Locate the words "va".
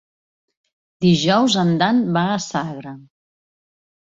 2.17-2.25